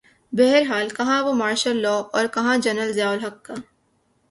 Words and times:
بہرحال 0.33 0.87
کہاںوہ 0.97 1.33
martial 1.41 1.77
law 1.83 1.99
اورکہاں 2.15 2.57
جنرل 2.63 2.91
ضیاء 2.97 3.11
الحق 3.15 3.37
کا۔ 3.45 3.55